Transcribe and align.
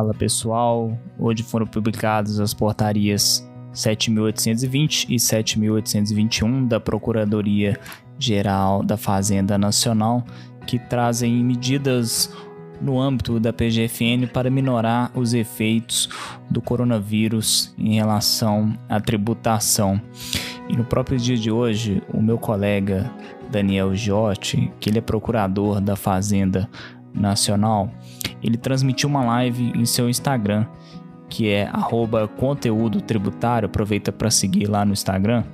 Fala 0.00 0.14
pessoal, 0.14 0.98
hoje 1.18 1.42
foram 1.42 1.66
publicadas 1.66 2.40
as 2.40 2.54
portarias 2.54 3.46
7.820 3.74 5.10
e 5.10 5.16
7.821 5.16 6.66
da 6.66 6.80
Procuradoria 6.80 7.78
Geral 8.18 8.82
da 8.82 8.96
Fazenda 8.96 9.58
Nacional, 9.58 10.24
que 10.66 10.78
trazem 10.78 11.44
medidas 11.44 12.34
no 12.80 12.98
âmbito 12.98 13.38
da 13.38 13.52
PGFN 13.52 14.26
para 14.32 14.48
minorar 14.48 15.10
os 15.14 15.34
efeitos 15.34 16.08
do 16.50 16.62
coronavírus 16.62 17.74
em 17.76 17.96
relação 17.96 18.72
à 18.88 18.98
tributação. 18.98 20.00
E 20.66 20.78
no 20.78 20.84
próprio 20.86 21.18
dia 21.18 21.36
de 21.36 21.50
hoje, 21.50 22.02
o 22.08 22.22
meu 22.22 22.38
colega 22.38 23.12
Daniel 23.50 23.94
Giotti, 23.94 24.72
que 24.80 24.88
ele 24.88 24.96
é 24.96 25.02
procurador 25.02 25.78
da 25.78 25.94
Fazenda 25.94 26.66
Nacional, 27.12 27.90
ele 28.42 28.56
transmitiu 28.56 29.08
uma 29.08 29.24
live 29.24 29.72
em 29.74 29.84
seu 29.84 30.08
Instagram, 30.08 30.66
que 31.28 31.48
é 31.48 31.70
conteúdo 32.36 33.00
tributário, 33.00 33.66
aproveita 33.66 34.10
para 34.10 34.30
seguir 34.30 34.66
lá 34.66 34.84
no 34.84 34.92
Instagram, 34.92 35.44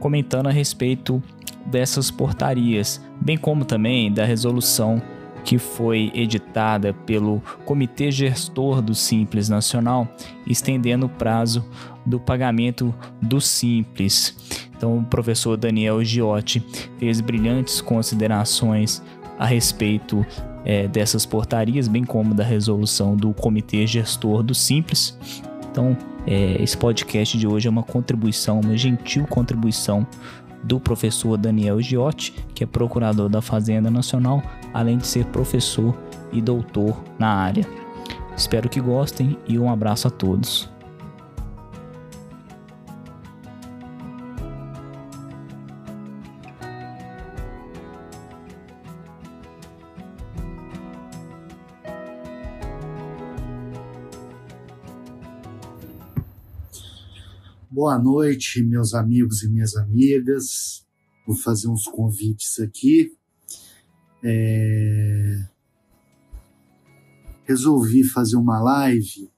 comentando 0.00 0.46
a 0.48 0.52
respeito 0.52 1.22
dessas 1.66 2.10
portarias, 2.10 3.04
bem 3.20 3.36
como 3.36 3.64
também 3.64 4.10
da 4.12 4.24
resolução 4.24 5.02
que 5.44 5.58
foi 5.58 6.10
editada 6.14 6.92
pelo 6.92 7.40
Comitê 7.64 8.10
Gestor 8.10 8.82
do 8.82 8.94
Simples 8.94 9.48
Nacional, 9.48 10.08
estendendo 10.46 11.06
o 11.06 11.08
prazo 11.08 11.64
do 12.04 12.18
pagamento 12.18 12.94
do 13.20 13.40
Simples. 13.40 14.68
Então, 14.76 14.98
o 14.98 15.04
professor 15.04 15.56
Daniel 15.56 16.04
Giotti 16.04 16.64
fez 16.98 17.20
brilhantes 17.20 17.80
considerações 17.80 19.02
a 19.38 19.46
respeito 19.46 20.24
é, 20.64 20.88
dessas 20.88 21.24
portarias, 21.24 21.88
bem 21.88 22.04
como 22.04 22.34
da 22.34 22.44
resolução 22.44 23.16
do 23.16 23.32
Comitê 23.32 23.86
Gestor 23.86 24.42
do 24.42 24.54
Simples. 24.54 25.18
Então, 25.70 25.96
é, 26.26 26.62
esse 26.62 26.76
podcast 26.76 27.38
de 27.38 27.46
hoje 27.46 27.68
é 27.68 27.70
uma 27.70 27.82
contribuição, 27.82 28.60
uma 28.60 28.76
gentil 28.76 29.26
contribuição 29.26 30.06
do 30.62 30.80
professor 30.80 31.36
Daniel 31.36 31.80
Giotti, 31.80 32.34
que 32.54 32.64
é 32.64 32.66
procurador 32.66 33.28
da 33.28 33.40
Fazenda 33.40 33.90
Nacional, 33.90 34.42
além 34.74 34.98
de 34.98 35.06
ser 35.06 35.24
professor 35.26 35.96
e 36.32 36.40
doutor 36.40 37.02
na 37.18 37.28
área. 37.28 37.64
Espero 38.36 38.68
que 38.68 38.80
gostem 38.80 39.36
e 39.46 39.58
um 39.58 39.70
abraço 39.70 40.08
a 40.08 40.10
todos. 40.10 40.70
Boa 57.80 57.96
noite, 57.96 58.60
meus 58.60 58.92
amigos 58.92 59.44
e 59.44 59.48
minhas 59.48 59.76
amigas. 59.76 60.84
Vou 61.24 61.36
fazer 61.36 61.68
uns 61.68 61.84
convites 61.84 62.58
aqui. 62.58 63.12
É... 64.20 65.46
Resolvi 67.44 68.02
fazer 68.02 68.34
uma 68.34 68.60
live 68.60 69.30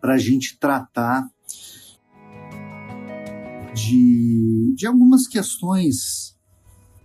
para 0.00 0.14
a 0.14 0.18
gente 0.18 0.56
tratar 0.56 1.28
de, 3.74 4.72
de 4.76 4.86
algumas 4.86 5.26
questões 5.26 6.38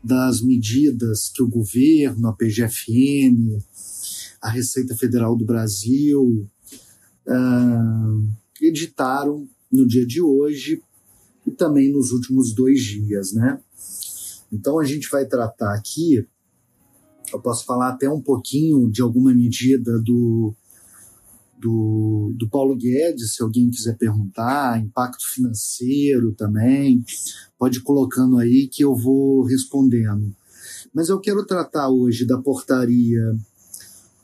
das 0.03 0.39
medidas 0.39 1.31
que 1.33 1.41
o 1.41 1.49
governo, 1.49 2.27
a 2.27 2.33
PGFN, 2.33 3.57
a 4.39 4.51
Receita 4.51 4.95
Federal 4.95 5.35
do 5.35 5.47
Brasil 5.47 6.47
uh, 7.25 8.29
editaram 8.61 9.49
no 9.71 9.87
dia 9.87 10.05
de 10.05 10.21
hoje 10.21 10.81
e 11.45 11.51
também 11.51 11.91
nos 11.91 12.11
últimos 12.11 12.53
dois 12.53 12.81
dias, 12.81 13.33
né? 13.33 13.59
Então 14.51 14.79
a 14.79 14.85
gente 14.85 15.09
vai 15.09 15.25
tratar 15.25 15.73
aqui, 15.73 16.25
eu 17.31 17.41
posso 17.41 17.65
falar 17.65 17.89
até 17.89 18.09
um 18.09 18.21
pouquinho 18.21 18.89
de 18.89 19.01
alguma 19.01 19.33
medida 19.33 19.99
do, 19.99 20.55
do, 21.57 22.33
do 22.37 22.49
Paulo 22.49 22.75
Guedes, 22.75 23.35
se 23.35 23.43
alguém 23.43 23.69
quiser 23.69 23.97
perguntar, 23.97 24.79
impacto 24.79 25.27
financeiro 25.27 26.33
também, 26.33 27.03
pode 27.57 27.79
ir 27.79 27.83
colocando 27.83 28.37
aí 28.37 28.67
que 28.67 28.83
eu 28.83 28.95
vou 28.95 29.43
respondendo. 29.43 30.33
Mas 30.93 31.09
eu 31.09 31.19
quero 31.19 31.45
tratar 31.45 31.89
hoje 31.89 32.25
da 32.25 32.37
portaria 32.37 33.35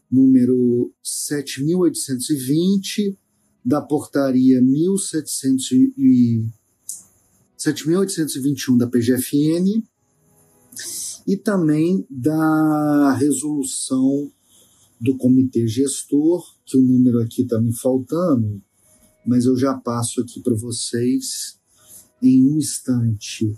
número 0.09 0.93
7820 1.01 3.17
da 3.65 3.81
portaria 3.81 4.61
7821 7.57 8.77
da 8.77 8.87
PGFN 8.87 9.83
e 11.25 11.37
também 11.37 12.05
da 12.09 13.13
resolução 13.13 14.31
do 14.99 15.17
comitê 15.17 15.67
gestor, 15.67 16.45
que 16.65 16.77
o 16.77 16.81
número 16.81 17.21
aqui 17.21 17.43
está 17.43 17.59
me 17.59 17.73
faltando, 17.73 18.61
mas 19.25 19.45
eu 19.45 19.55
já 19.55 19.73
passo 19.73 20.21
aqui 20.21 20.41
para 20.41 20.55
vocês 20.55 21.59
em 22.21 22.43
um 22.45 22.57
instante. 22.57 23.57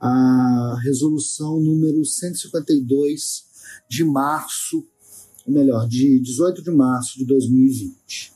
A 0.00 0.78
resolução 0.82 1.60
número 1.60 2.04
152 2.04 3.44
de 3.88 4.04
março, 4.04 4.86
ou 5.46 5.52
melhor, 5.52 5.86
de 5.88 6.18
18 6.20 6.62
de 6.62 6.70
março 6.70 7.18
de 7.18 7.24
2020. 7.24 8.32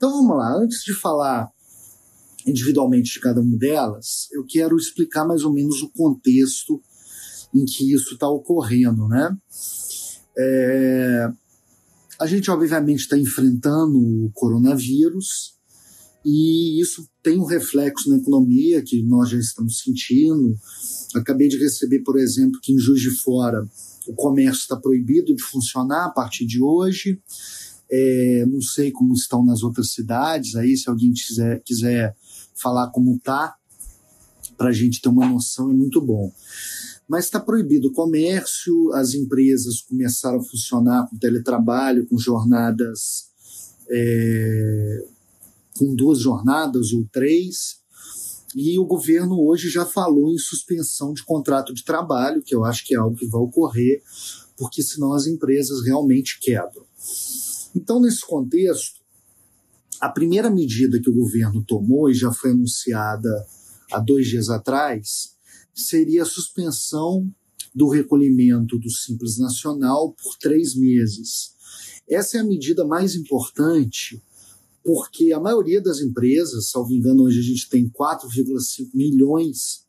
Então 0.00 0.12
vamos 0.12 0.34
lá, 0.34 0.56
antes 0.56 0.82
de 0.82 0.94
falar 0.94 1.52
individualmente 2.46 3.12
de 3.12 3.20
cada 3.20 3.38
uma 3.38 3.54
delas, 3.58 4.28
eu 4.32 4.46
quero 4.48 4.78
explicar 4.78 5.26
mais 5.26 5.44
ou 5.44 5.52
menos 5.52 5.82
o 5.82 5.90
contexto 5.90 6.80
em 7.54 7.66
que 7.66 7.92
isso 7.92 8.14
está 8.14 8.26
ocorrendo, 8.26 9.06
né? 9.06 9.36
É, 10.38 11.30
a 12.18 12.26
gente 12.26 12.50
obviamente 12.50 13.00
está 13.00 13.18
enfrentando 13.18 13.98
o 13.98 14.30
coronavírus 14.32 15.58
e 16.24 16.80
isso 16.80 17.06
tem 17.22 17.38
um 17.38 17.44
reflexo 17.44 18.08
na 18.08 18.16
economia 18.16 18.80
que 18.80 19.02
nós 19.02 19.28
já 19.28 19.38
estamos 19.38 19.80
sentindo. 19.80 20.56
Acabei 21.14 21.48
de 21.48 21.58
receber, 21.58 21.98
por 22.00 22.18
exemplo, 22.18 22.58
que 22.62 22.72
em 22.72 22.78
Juiz 22.78 23.02
de 23.02 23.10
Fora 23.20 23.68
o 24.06 24.14
comércio 24.14 24.62
está 24.62 24.76
proibido 24.76 25.34
de 25.34 25.42
funcionar 25.42 26.06
a 26.06 26.10
partir 26.10 26.46
de 26.46 26.62
hoje. 26.62 27.20
É, 27.90 28.44
não 28.46 28.60
sei 28.60 28.92
como 28.92 29.14
estão 29.14 29.44
nas 29.44 29.62
outras 29.62 29.92
cidades, 29.92 30.54
aí 30.54 30.76
se 30.76 30.88
alguém 30.88 31.12
quiser, 31.12 31.60
quiser 31.64 32.16
falar 32.54 32.90
como 32.90 33.18
tá, 33.18 33.56
para 34.56 34.68
a 34.68 34.72
gente 34.72 35.00
ter 35.00 35.08
uma 35.08 35.26
noção, 35.28 35.70
é 35.70 35.74
muito 35.74 36.00
bom. 36.00 36.32
Mas 37.08 37.24
está 37.24 37.40
proibido 37.40 37.88
o 37.88 37.92
comércio, 37.92 38.92
as 38.92 39.14
empresas 39.14 39.80
começaram 39.80 40.38
a 40.38 40.44
funcionar 40.44 41.08
com 41.08 41.18
teletrabalho, 41.18 42.06
com 42.06 42.16
jornadas, 42.16 43.30
é, 43.88 45.04
com 45.76 45.94
duas 45.96 46.20
jornadas 46.20 46.92
ou 46.92 47.04
três, 47.10 47.80
e 48.54 48.78
o 48.78 48.84
governo 48.84 49.40
hoje 49.40 49.68
já 49.68 49.86
falou 49.86 50.30
em 50.30 50.38
suspensão 50.38 51.12
de 51.12 51.24
contrato 51.24 51.72
de 51.72 51.84
trabalho, 51.84 52.42
que 52.42 52.54
eu 52.54 52.64
acho 52.64 52.84
que 52.84 52.94
é 52.94 52.98
algo 52.98 53.16
que 53.16 53.26
vai 53.26 53.40
ocorrer, 53.40 54.02
porque 54.56 54.82
senão 54.82 55.12
as 55.12 55.26
empresas 55.26 55.84
realmente 55.84 56.38
quebram. 56.40 56.84
Então, 57.74 58.00
nesse 58.00 58.26
contexto, 58.26 59.00
a 60.00 60.08
primeira 60.08 60.50
medida 60.50 61.00
que 61.00 61.10
o 61.10 61.14
governo 61.14 61.62
tomou, 61.64 62.10
e 62.10 62.14
já 62.14 62.32
foi 62.32 62.50
anunciada 62.50 63.28
há 63.92 64.00
dois 64.00 64.26
dias 64.26 64.48
atrás, 64.48 65.36
seria 65.74 66.22
a 66.22 66.26
suspensão 66.26 67.30
do 67.74 67.88
recolhimento 67.88 68.78
do 68.78 68.90
Simples 68.90 69.38
Nacional 69.38 70.12
por 70.12 70.36
três 70.38 70.74
meses. 70.74 71.54
Essa 72.08 72.38
é 72.38 72.40
a 72.40 72.44
medida 72.44 72.84
mais 72.84 73.14
importante, 73.14 74.20
porque 74.82 75.32
a 75.32 75.38
maioria 75.38 75.80
das 75.80 76.00
empresas, 76.00 76.70
salvo 76.70 76.92
engano, 76.92 77.22
hoje 77.24 77.38
a 77.38 77.42
gente 77.42 77.68
tem 77.68 77.88
4,5 77.88 78.88
milhões 78.94 79.86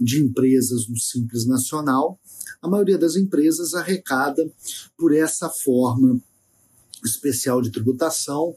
de 0.00 0.22
empresas 0.22 0.88
no 0.88 0.96
Simples 0.96 1.46
Nacional, 1.46 2.18
a 2.62 2.68
maioria 2.68 2.98
das 2.98 3.14
empresas 3.16 3.74
arrecada 3.74 4.50
por 4.96 5.14
essa 5.14 5.48
forma 5.48 6.20
especial 7.04 7.60
de 7.62 7.70
tributação, 7.70 8.54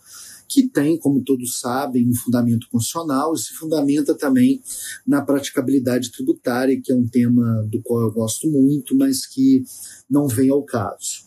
que 0.48 0.68
tem, 0.68 0.98
como 0.98 1.24
todos 1.24 1.60
sabem, 1.60 2.08
um 2.08 2.14
fundamento 2.14 2.68
constitucional 2.70 3.34
e 3.34 3.40
se 3.40 3.54
fundamenta 3.54 4.14
também 4.14 4.62
na 5.06 5.22
praticabilidade 5.22 6.12
tributária, 6.12 6.80
que 6.80 6.92
é 6.92 6.96
um 6.96 7.08
tema 7.08 7.64
do 7.72 7.82
qual 7.82 8.02
eu 8.02 8.12
gosto 8.12 8.48
muito, 8.50 8.96
mas 8.96 9.26
que 9.26 9.64
não 10.10 10.28
vem 10.28 10.50
ao 10.50 10.64
caso. 10.64 11.24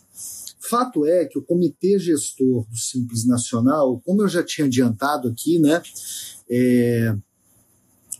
Fato 0.59 1.05
é 1.05 1.25
que 1.25 1.39
o 1.39 1.41
Comitê 1.41 1.97
Gestor 1.97 2.65
do 2.69 2.77
Simples 2.77 3.25
Nacional, 3.25 4.01
como 4.05 4.21
eu 4.21 4.27
já 4.27 4.43
tinha 4.43 4.67
adiantado 4.67 5.29
aqui, 5.29 5.59
né, 5.59 5.81
é 6.49 7.15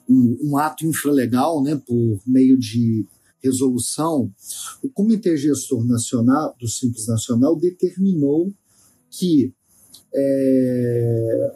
um, 0.10 0.38
um 0.42 0.58
ato 0.58 0.86
infralegal, 0.86 1.62
né, 1.62 1.82
por 1.86 2.22
meio 2.26 2.58
de 2.58 3.06
resolução, 3.44 4.34
o 4.82 4.90
Comitê 4.90 5.38
Gestor 5.38 5.86
Nacional 5.86 6.56
do 6.60 6.68
Simples 6.68 7.08
Nacional 7.08 7.56
determinou 7.56 8.54
que 9.10 9.54
é, 10.14 11.56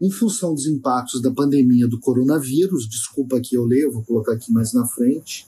em 0.00 0.10
função 0.10 0.54
dos 0.54 0.66
impactos 0.66 1.22
da 1.22 1.30
pandemia 1.30 1.88
do 1.88 1.98
coronavírus, 2.00 2.88
desculpa 2.88 3.40
que 3.40 3.56
eu 3.56 3.64
leio, 3.64 3.92
vou 3.92 4.04
colocar 4.04 4.32
aqui 4.32 4.52
mais 4.52 4.72
na 4.72 4.86
frente, 4.86 5.46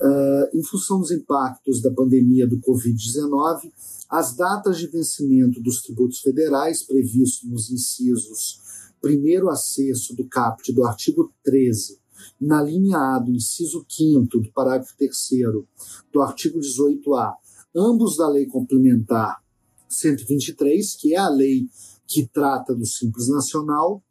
uh, 0.00 0.56
em 0.56 0.62
função 0.62 1.00
dos 1.00 1.10
impactos 1.10 1.80
da 1.80 1.90
pandemia 1.90 2.46
do 2.46 2.58
Covid-19, 2.58 3.72
as 4.10 4.36
datas 4.36 4.78
de 4.78 4.86
vencimento 4.86 5.60
dos 5.62 5.82
tributos 5.82 6.20
federais 6.20 6.82
previstos 6.82 7.48
nos 7.48 7.70
incisos 7.70 8.60
primeiro 9.00 9.48
a 9.48 9.56
sexto 9.56 10.14
do 10.14 10.24
caput 10.24 10.72
do 10.72 10.84
artigo 10.84 11.32
13, 11.44 11.98
na 12.40 12.62
linha 12.62 12.98
A 12.98 13.18
do 13.18 13.30
inciso 13.30 13.86
5 13.88 14.40
do 14.40 14.52
parágrafo 14.52 14.94
3 14.96 15.10
do 16.12 16.20
artigo 16.20 16.58
18A, 16.58 17.34
ambos 17.74 18.16
da 18.16 18.28
Lei 18.28 18.46
Complementar 18.46 19.40
123, 19.88 20.96
que 20.96 21.14
é 21.14 21.18
a 21.18 21.28
lei 21.28 21.68
que 22.06 22.26
trata 22.26 22.74
do 22.74 22.86
Simples 22.86 23.28
Nacional, 23.28 24.02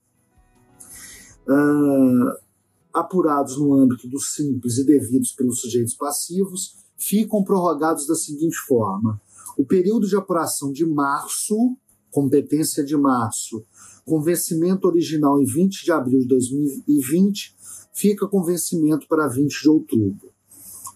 uh, 1.47 2.47
apurados 2.94 3.57
no 3.57 3.74
âmbito 3.74 4.07
do 4.07 4.19
Simples 4.19 4.77
e 4.77 4.85
devidos 4.85 5.31
pelos 5.31 5.59
sujeitos 5.59 5.95
passivos, 5.95 6.75
ficam 6.97 7.44
prorrogados 7.44 8.07
da 8.07 8.15
seguinte 8.15 8.57
forma: 8.68 9.21
o 9.57 9.65
período 9.65 10.07
de 10.07 10.15
apuração 10.15 10.71
de 10.71 10.85
março, 10.85 11.77
competência 12.12 12.83
de 12.83 12.95
março, 12.97 13.63
com 14.06 14.21
vencimento 14.21 14.88
original 14.88 15.41
em 15.41 15.45
20 15.45 15.83
de 15.83 15.91
abril 15.91 16.19
de 16.19 16.27
2020, 16.27 17.56
fica 17.94 18.27
com 18.27 18.44
vencimento 18.44 19.07
para 19.07 19.27
20 19.27 19.62
de 19.62 19.69
outubro. 19.69 20.31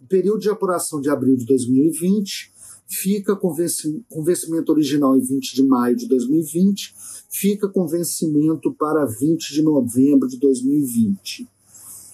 O 0.01 0.07
período 0.07 0.39
de 0.39 0.49
apuração 0.49 1.01
de 1.01 1.09
abril 1.09 1.35
de 1.35 1.45
2020 1.45 2.51
fica 2.91 3.37
com 3.37 3.53
vencimento 3.53 4.71
original 4.71 5.15
em 5.15 5.21
20 5.21 5.55
de 5.55 5.63
maio 5.63 5.95
de 5.95 6.07
2020, 6.09 6.93
fica 7.29 7.69
com 7.69 7.87
vencimento 7.87 8.73
para 8.73 9.05
20 9.05 9.53
de 9.53 9.61
novembro 9.61 10.27
de 10.27 10.37
2020. 10.37 11.47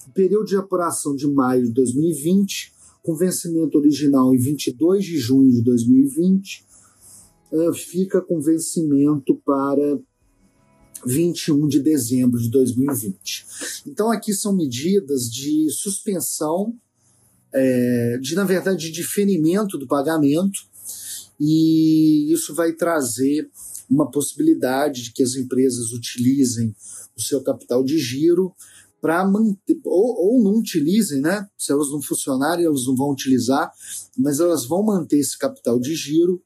O 0.06 0.12
período 0.12 0.46
de 0.46 0.56
apuração 0.56 1.16
de 1.16 1.26
maio 1.26 1.64
de 1.64 1.72
2020, 1.72 2.72
com 3.02 3.16
vencimento 3.16 3.76
original 3.76 4.32
em 4.32 4.38
22 4.38 5.04
de 5.04 5.18
junho 5.18 5.50
de 5.50 5.62
2020, 5.62 6.64
eh, 7.52 7.72
fica 7.72 8.20
com 8.20 8.40
vencimento 8.40 9.34
para 9.44 9.98
21 11.04 11.66
de 11.66 11.80
dezembro 11.80 12.38
de 12.38 12.50
2020. 12.50 13.46
Então, 13.86 14.12
aqui 14.12 14.32
são 14.32 14.54
medidas 14.54 15.28
de 15.30 15.68
suspensão, 15.70 16.74
é, 17.52 18.18
de, 18.20 18.34
na 18.34 18.44
verdade, 18.44 18.86
de 18.86 18.90
diferimento 18.90 19.78
do 19.78 19.86
pagamento, 19.86 20.60
e 21.40 22.32
isso 22.32 22.54
vai 22.54 22.72
trazer 22.72 23.48
uma 23.88 24.10
possibilidade 24.10 25.04
de 25.04 25.12
que 25.12 25.22
as 25.22 25.34
empresas 25.34 25.92
utilizem 25.92 26.74
o 27.16 27.20
seu 27.20 27.42
capital 27.42 27.82
de 27.82 27.98
giro 27.98 28.52
para 29.00 29.26
manter, 29.26 29.80
ou, 29.84 30.34
ou 30.34 30.42
não 30.42 30.58
utilizem, 30.58 31.20
né? 31.20 31.48
Se 31.56 31.72
elas 31.72 31.90
não 31.90 32.02
funcionarem, 32.02 32.64
elas 32.64 32.86
não 32.86 32.96
vão 32.96 33.10
utilizar, 33.10 33.72
mas 34.16 34.40
elas 34.40 34.66
vão 34.66 34.82
manter 34.82 35.18
esse 35.18 35.38
capital 35.38 35.78
de 35.78 35.94
giro 35.94 36.42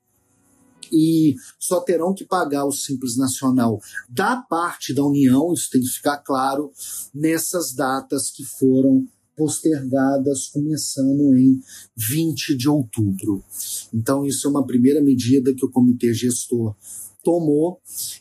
e 0.93 1.35
só 1.59 1.81
terão 1.81 2.13
que 2.13 2.25
pagar 2.25 2.67
o 2.67 2.73
Simples 2.73 3.17
Nacional 3.17 3.81
da 4.09 4.37
parte 4.37 4.93
da 4.93 5.03
União, 5.03 5.53
isso 5.55 5.71
tem 5.71 5.81
que 5.81 5.89
ficar 5.89 6.19
claro, 6.19 6.71
nessas 7.15 7.73
datas 7.73 8.31
que 8.31 8.45
foram 8.45 9.09
postergadas 9.43 10.47
começando 10.47 11.37
em 11.37 11.61
20 11.97 12.57
de 12.57 12.69
outubro. 12.69 13.43
Então, 13.93 14.25
isso 14.25 14.47
é 14.47 14.51
uma 14.51 14.65
primeira 14.65 15.03
medida 15.03 15.53
que 15.53 15.67
o 15.67 15.71
comitê 15.71 16.15
gestor 16.15 16.77
tomou. 17.25 17.81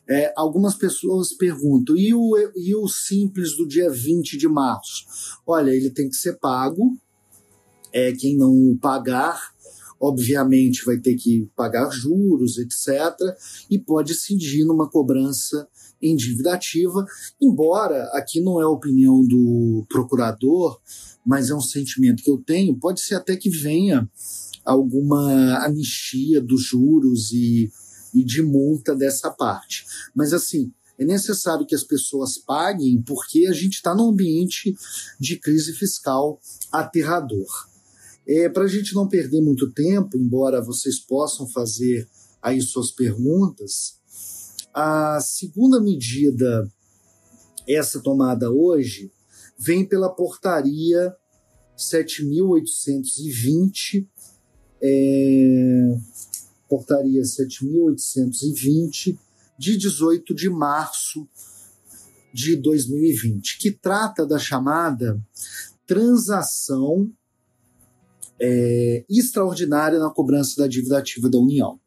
É, 0.09 0.33
algumas 0.35 0.73
pessoas 0.73 1.31
perguntam: 1.31 1.95
e 1.95 2.11
o, 2.11 2.35
e 2.55 2.75
o 2.75 2.87
simples 2.87 3.55
do 3.55 3.67
dia 3.67 3.91
20 3.91 4.35
de 4.35 4.47
março? 4.47 5.05
Olha, 5.45 5.69
ele 5.69 5.91
tem 5.91 6.09
que 6.09 6.15
ser 6.15 6.39
pago. 6.39 6.97
É, 7.93 8.13
quem 8.13 8.35
não 8.35 8.75
pagar 8.81 9.51
obviamente 10.01 10.83
vai 10.83 10.97
ter 10.97 11.13
que 11.13 11.47
pagar 11.55 11.91
juros, 11.91 12.57
etc., 12.57 13.15
e 13.69 13.77
pode 13.77 14.13
incidir 14.13 14.65
numa 14.65 14.89
cobrança 14.89 15.67
em 16.01 16.15
dívida 16.15 16.55
ativa, 16.55 17.05
embora 17.39 18.05
aqui 18.13 18.41
não 18.41 18.59
é 18.59 18.63
a 18.63 18.69
opinião 18.69 19.21
do 19.21 19.85
procurador, 19.87 20.81
mas 21.25 21.49
é 21.49 21.55
um 21.55 21.61
sentimento 21.61 22.23
que 22.23 22.31
eu 22.31 22.37
tenho, 22.37 22.77
pode 22.77 23.01
ser 23.01 23.15
até 23.15 23.35
que 23.35 23.49
venha 23.49 24.09
alguma 24.65 25.57
anistia 25.65 26.41
dos 26.41 26.63
juros 26.63 27.31
e, 27.31 27.71
e 28.13 28.23
de 28.23 28.41
multa 28.41 28.95
dessa 28.95 29.29
parte. 29.29 29.85
Mas 30.15 30.33
assim, 30.33 30.71
é 30.97 31.05
necessário 31.05 31.65
que 31.65 31.75
as 31.75 31.83
pessoas 31.83 32.37
paguem 32.37 33.01
porque 33.01 33.47
a 33.47 33.53
gente 33.53 33.75
está 33.75 33.95
num 33.95 34.09
ambiente 34.09 34.75
de 35.19 35.37
crise 35.37 35.73
fiscal 35.73 36.39
aterrador. 36.71 37.47
É, 38.27 38.47
Para 38.49 38.65
a 38.65 38.67
gente 38.67 38.93
não 38.93 39.07
perder 39.07 39.41
muito 39.41 39.71
tempo, 39.71 40.17
embora 40.17 40.61
vocês 40.61 40.99
possam 40.99 41.47
fazer 41.47 42.07
aí 42.41 42.61
suas 42.61 42.91
perguntas, 42.91 43.99
a 44.73 45.19
segunda 45.21 45.81
medida, 45.81 46.71
essa 47.67 47.99
tomada 47.99 48.51
hoje, 48.51 49.11
vem 49.61 49.85
pela 49.85 50.09
portaria 50.09 51.15
7.820, 51.77 54.07
é, 54.81 55.97
portaria 56.67 57.21
7.820, 57.21 59.15
de 59.59 59.77
18 59.77 60.33
de 60.33 60.49
março 60.49 61.29
de 62.33 62.55
2020, 62.55 63.59
que 63.59 63.69
trata 63.69 64.25
da 64.25 64.39
chamada 64.39 65.23
transação 65.85 67.13
é, 68.39 69.05
extraordinária 69.07 69.99
na 69.99 70.09
cobrança 70.09 70.59
da 70.59 70.67
dívida 70.67 70.97
ativa 70.97 71.29
da 71.29 71.37
União. 71.37 71.79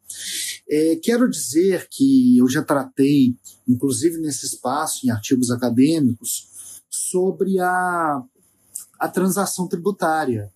É, 0.69 0.95
quero 0.95 1.29
dizer 1.29 1.89
que 1.89 2.37
eu 2.37 2.47
já 2.47 2.63
tratei, 2.63 3.35
inclusive 3.67 4.19
nesse 4.19 4.45
espaço, 4.45 5.05
em 5.05 5.09
artigos 5.09 5.51
acadêmicos, 5.51 6.54
sobre 6.95 7.59
a, 7.59 8.23
a 8.99 9.07
transação 9.09 9.67
tributária, 9.67 10.51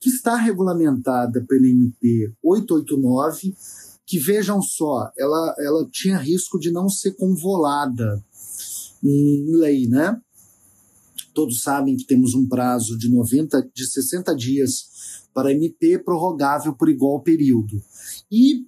que 0.00 0.08
está 0.08 0.36
regulamentada 0.36 1.44
pela 1.46 1.66
MP 1.66 2.32
889, 2.42 3.54
que 4.04 4.18
vejam 4.18 4.60
só, 4.60 5.10
ela, 5.16 5.54
ela 5.58 5.88
tinha 5.90 6.18
risco 6.18 6.58
de 6.58 6.72
não 6.72 6.88
ser 6.88 7.12
convolada 7.12 8.22
em 9.02 9.56
lei, 9.56 9.86
né? 9.86 10.20
Todos 11.34 11.62
sabem 11.62 11.96
que 11.96 12.04
temos 12.04 12.34
um 12.34 12.46
prazo 12.46 12.98
de 12.98 13.08
90, 13.08 13.70
de 13.74 13.86
60 13.86 14.34
dias 14.34 15.22
para 15.32 15.52
MP 15.52 15.98
prorrogável 15.98 16.74
por 16.74 16.88
igual 16.88 17.22
período. 17.22 17.82
E 18.30 18.66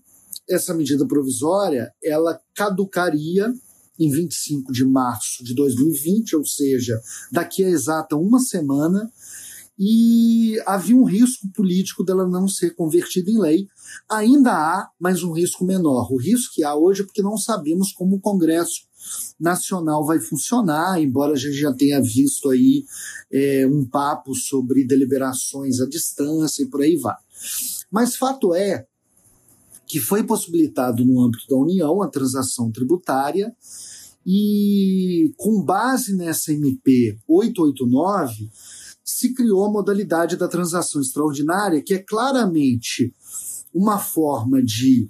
essa 0.49 0.75
medida 0.75 1.07
provisória, 1.07 1.93
ela 2.03 2.41
caducaria 2.55 3.53
em 3.99 4.11
25 4.11 4.73
de 4.73 4.85
março 4.85 5.45
de 5.45 5.55
2020, 5.55 6.37
ou 6.37 6.45
seja, 6.45 7.01
daqui 7.31 7.65
a 7.65 7.69
exata 7.69 8.17
uma 8.17 8.41
semana, 8.41 9.11
e 9.79 10.61
havia 10.67 10.97
um 10.97 11.05
risco 11.05 11.49
político 11.53 12.05
dela 12.05 12.29
não 12.29 12.47
ser 12.47 12.75
convertida 12.75 13.31
em 13.31 13.41
lei. 13.41 13.67
Ainda 14.09 14.53
há, 14.53 14.89
mas 15.01 15.23
um 15.23 15.33
risco 15.33 15.65
menor. 15.65 16.13
O 16.13 16.17
risco 16.17 16.55
que 16.55 16.63
há 16.63 16.75
hoje 16.75 17.03
é 17.03 17.05
porque 17.05 17.23
não 17.23 17.37
sabemos 17.37 17.93
como 17.93 18.17
o 18.17 18.21
Congresso 18.21 18.83
Nacional 19.39 20.07
vai 20.07 20.19
funcionar, 20.19 21.01
embora 21.01 21.33
a 21.33 21.37
gente 21.37 21.57
já 21.59 21.73
tenha 21.73 22.01
visto 22.01 22.49
aí 22.51 22.85
é, 23.31 23.67
um 23.67 23.85
papo 23.85 24.35
sobre 24.35 24.87
deliberações 24.87 25.81
à 25.81 25.87
distância 25.87 26.63
e 26.63 26.67
por 26.67 26.81
aí 26.81 26.97
vai. 26.97 27.17
Mas 27.91 28.17
fato 28.17 28.55
é 28.55 28.87
que 29.87 30.01
foi 30.01 30.25
possibilitado 30.25 31.05
no 31.05 31.21
âmbito 31.21 31.47
da 31.49 31.57
União 31.57 32.03
a 32.03 32.09
transação 32.09 32.71
tributária 32.71 33.55
e 34.27 35.33
com 35.37 35.63
base 35.63 36.17
nessa 36.17 36.53
MP 36.53 37.19
889 37.29 38.51
se 39.05 39.35
criou 39.35 39.65
a 39.65 39.71
modalidade 39.71 40.37
da 40.37 40.49
transação 40.49 41.01
extraordinária, 41.01 41.83
que 41.83 41.95
é 41.95 41.99
claramente 41.99 43.15
uma 43.73 43.99
forma 43.99 44.63
de 44.63 45.09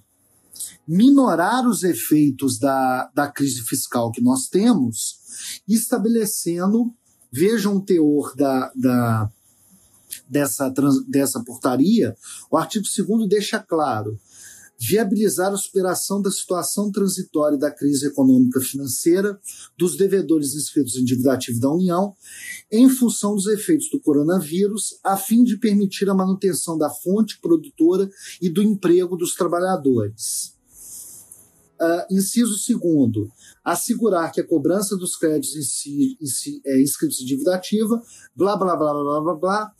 minorar 0.86 1.66
os 1.66 1.84
efeitos 1.84 2.58
da, 2.58 3.10
da 3.14 3.28
crise 3.28 3.62
fiscal 3.62 4.10
que 4.10 4.20
nós 4.20 4.48
temos, 4.48 5.18
estabelecendo, 5.66 6.92
vejam 7.30 7.76
o 7.76 7.80
teor 7.80 8.34
da, 8.36 8.72
da, 8.74 9.30
dessa, 10.28 10.72
dessa 11.08 11.42
portaria, 11.42 12.16
o 12.50 12.56
artigo 12.56 12.84
2 12.84 13.28
deixa 13.28 13.58
claro 13.60 14.18
viabilizar 14.86 15.52
a 15.52 15.56
superação 15.56 16.20
da 16.20 16.30
situação 16.30 16.90
transitória 16.90 17.56
da 17.56 17.70
crise 17.70 18.06
econômica 18.06 18.60
financeira 18.60 19.38
dos 19.76 19.96
devedores 19.96 20.54
inscritos 20.54 20.96
em 20.96 21.04
dívida 21.04 21.32
ativa 21.32 21.58
da 21.60 21.70
União, 21.70 22.14
em 22.70 22.88
função 22.88 23.34
dos 23.34 23.46
efeitos 23.46 23.88
do 23.90 24.00
coronavírus, 24.00 24.98
a 25.02 25.16
fim 25.16 25.42
de 25.42 25.56
permitir 25.56 26.08
a 26.08 26.14
manutenção 26.14 26.76
da 26.76 26.90
fonte 26.90 27.40
produtora 27.40 28.10
e 28.40 28.48
do 28.48 28.62
emprego 28.62 29.16
dos 29.16 29.34
trabalhadores. 29.34 30.53
Uh, 31.80 32.14
inciso 32.14 32.56
segundo, 32.56 33.28
assegurar 33.64 34.30
que 34.30 34.40
a 34.40 34.46
cobrança 34.46 34.96
dos 34.96 35.16
créditos 35.16 35.56
em 35.56 35.62
si, 35.62 36.16
em 36.20 36.26
si 36.26 36.62
é 36.64 36.80
inscritos 36.80 37.18
de 37.18 37.26
dívida 37.26 37.54
ativa, 37.54 38.00
blá, 38.34 38.56
blá, 38.56 38.76
blá, 38.76 38.92
blá, 38.92 39.20
blá, 39.20 39.34
blá, 39.34 39.72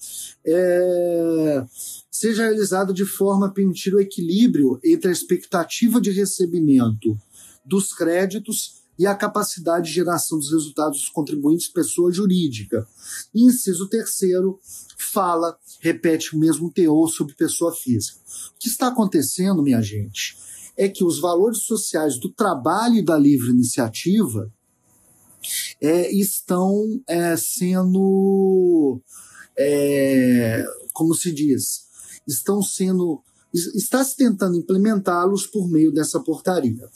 é, 0.45 1.65
seja 2.11 2.43
realizada 2.43 2.93
de 2.93 3.05
forma 3.05 3.47
a 3.47 3.51
permitir 3.51 3.95
o 3.95 4.01
equilíbrio 4.01 4.81
entre 4.85 5.09
a 5.09 5.13
expectativa 5.13 6.01
de 6.01 6.11
recebimento 6.11 7.17
dos 7.65 7.93
créditos 7.93 8.83
e 8.99 9.07
a 9.07 9.15
capacidade 9.15 9.87
de 9.87 9.95
geração 9.95 10.39
dos 10.39 10.51
resultados 10.51 11.01
dos 11.01 11.09
contribuintes 11.09 11.69
pessoa 11.69 12.13
jurídica. 12.13 12.87
inciso 13.35 13.89
terceiro, 13.89 14.59
fala, 14.97 15.57
repete 15.81 16.35
o 16.35 16.39
mesmo 16.39 16.71
teor 16.71 17.09
sobre 17.09 17.35
pessoa 17.35 17.75
física. 17.75 18.19
O 18.55 18.59
que 18.59 18.69
está 18.69 18.89
acontecendo, 18.89 19.63
minha 19.63 19.83
gente? 19.83 20.37
É 20.77 20.89
que 20.89 21.05
os 21.05 21.21
valores 21.21 21.63
sociais 21.63 22.19
do 22.19 22.31
trabalho 22.31 22.97
e 22.97 23.05
da 23.05 23.17
livre 23.17 23.51
iniciativa 23.51 24.53
é, 25.81 26.11
estão 26.13 27.01
é, 27.07 27.37
sendo, 27.37 29.01
é, 29.59 30.65
como 30.93 31.15
se 31.15 31.33
diz, 31.33 31.85
estão 32.27 32.63
sendo 32.63 33.23
está 33.55 34.03
se 34.03 34.17
tentando 34.17 34.57
implementá-los 34.57 35.47
por 35.47 35.71
meio 35.71 35.93
dessa 35.93 36.19
portaria. 36.19 36.89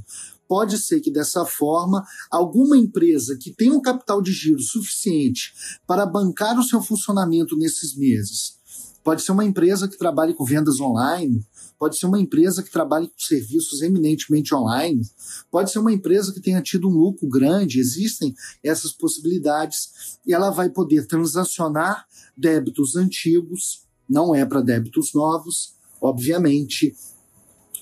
Pode 0.47 0.77
ser 0.77 0.99
que 0.99 1.11
dessa 1.11 1.43
forma, 1.43 2.05
alguma 2.29 2.77
empresa 2.77 3.37
que 3.39 3.51
tenha 3.51 3.73
um 3.73 3.81
capital 3.81 4.21
de 4.21 4.31
giro 4.31 4.61
suficiente 4.61 5.53
para 5.87 6.05
bancar 6.05 6.57
o 6.59 6.63
seu 6.63 6.81
funcionamento 6.81 7.57
nesses 7.57 7.95
meses, 7.95 8.57
pode 9.03 9.23
ser 9.23 9.31
uma 9.31 9.43
empresa 9.43 9.87
que 9.87 9.97
trabalhe 9.97 10.33
com 10.33 10.45
vendas 10.45 10.79
online, 10.79 11.43
pode 11.77 11.97
ser 11.97 12.05
uma 12.05 12.19
empresa 12.19 12.63
que 12.63 12.71
trabalhe 12.71 13.07
com 13.07 13.19
serviços 13.19 13.81
eminentemente 13.81 14.53
online, 14.53 15.01
pode 15.51 15.71
ser 15.71 15.79
uma 15.79 15.91
empresa 15.91 16.33
que 16.33 16.41
tenha 16.41 16.61
tido 16.61 16.87
um 16.87 16.93
lucro 16.93 17.27
grande, 17.27 17.79
existem 17.79 18.33
essas 18.63 18.91
possibilidades, 18.91 20.17
e 20.25 20.33
ela 20.33 20.49
vai 20.49 20.69
poder 20.69 21.07
transacionar 21.07 22.05
débitos 22.37 22.95
antigos, 22.95 23.85
não 24.07 24.33
é 24.33 24.45
para 24.45 24.61
débitos 24.61 25.13
novos, 25.13 25.75
obviamente, 26.01 26.95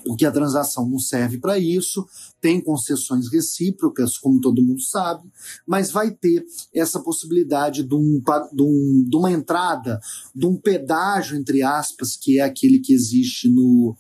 porque 0.06 0.26
a 0.26 0.32
transação 0.32 0.90
não 0.90 1.00
serve 1.00 1.38
para 1.38 1.58
isso, 1.58 2.06
tem 2.42 2.62
concessões 2.62 3.32
recíprocas, 3.32 4.18
como 4.18 4.42
todo 4.42 4.64
mundo 4.64 4.82
sabe, 4.82 5.30
mas 5.66 5.92
vai 5.92 6.12
ter 6.12 6.46
essa 6.74 7.00
possibilidade 7.00 7.84
de, 7.84 7.96
um, 7.96 8.22
de, 8.52 8.62
um, 8.62 9.06
de 9.08 9.18
uma 9.18 9.32
entrada, 9.32 10.00
de 10.36 10.46
um 10.46 10.56
pedágio, 10.56 11.38
entre 11.38 11.62
aspas, 11.64 12.16
que 12.16 12.40
é 12.40 12.44
aquele 12.44 12.80
que 12.80 12.94
existe 12.94 13.50
no, 13.50 13.96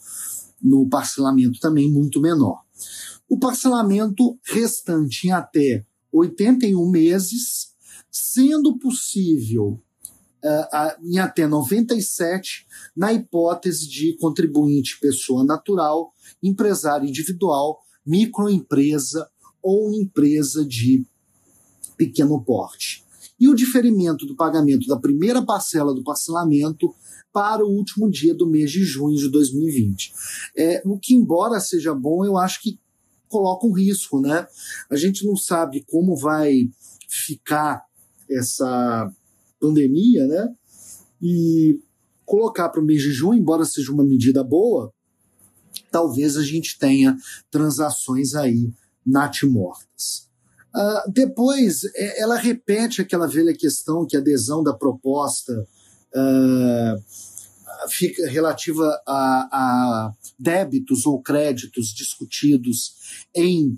no 0.61 0.87
parcelamento 0.87 1.59
também 1.59 1.91
muito 1.91 2.21
menor. 2.21 2.61
O 3.29 3.39
parcelamento 3.39 4.37
restante 4.43 5.27
em 5.27 5.31
até 5.31 5.85
81 6.11 6.89
meses, 6.89 7.73
sendo 8.11 8.77
possível 8.77 9.81
uh, 10.43 11.07
em 11.07 11.19
até 11.19 11.47
97, 11.47 12.65
na 12.95 13.13
hipótese 13.13 13.87
de 13.87 14.17
contribuinte 14.17 14.99
pessoa 14.99 15.43
natural, 15.43 16.13
empresário 16.41 17.07
individual, 17.07 17.81
microempresa 18.05 19.29
ou 19.61 19.93
empresa 19.93 20.65
de 20.65 21.05
pequeno 21.97 22.43
porte. 22.43 23.03
E 23.39 23.47
o 23.47 23.55
diferimento 23.55 24.25
do 24.25 24.35
pagamento 24.35 24.87
da 24.87 24.97
primeira 24.97 25.41
parcela 25.41 25.93
do 25.93 26.03
parcelamento 26.03 26.93
para 27.31 27.65
o 27.65 27.69
último 27.69 28.09
dia 28.09 28.33
do 28.33 28.47
mês 28.47 28.71
de 28.71 28.83
junho 28.83 29.17
de 29.17 29.29
2020. 29.29 30.13
É, 30.55 30.81
o 30.85 30.99
que, 30.99 31.15
embora 31.15 31.59
seja 31.59 31.93
bom, 31.93 32.23
eu 32.23 32.37
acho 32.37 32.61
que 32.61 32.79
coloca 33.27 33.65
um 33.65 33.73
risco, 33.73 34.21
né? 34.21 34.47
A 34.89 34.95
gente 34.95 35.25
não 35.25 35.35
sabe 35.35 35.83
como 35.89 36.15
vai 36.15 36.69
ficar 37.09 37.83
essa 38.29 39.11
pandemia, 39.63 40.27
né? 40.27 40.53
E 41.21 41.79
colocar 42.25 42.67
para 42.67 42.81
o 42.81 42.85
mês 42.85 43.01
de 43.01 43.11
junho, 43.11 43.39
embora 43.39 43.63
seja 43.63 43.93
uma 43.93 44.03
medida 44.03 44.43
boa, 44.43 44.93
talvez 45.89 46.35
a 46.35 46.43
gente 46.43 46.77
tenha 46.77 47.15
transações 47.49 48.35
aí 48.35 48.73
natimortas. 49.05 50.27
Uh, 50.75 51.11
depois, 51.11 51.83
é, 51.95 52.21
ela 52.21 52.35
repete 52.35 53.01
aquela 53.01 53.27
velha 53.27 53.55
questão 53.55 54.05
que 54.05 54.17
a 54.17 54.19
adesão 54.19 54.63
da 54.63 54.73
proposta 54.73 55.67
uh, 56.15 57.89
fica 57.89 58.27
relativa 58.27 59.01
a, 59.05 59.47
a, 59.51 60.13
débitos 60.37 61.05
ou 61.05 61.21
créditos 61.21 61.93
discutidos 61.93 62.95
em 63.35 63.77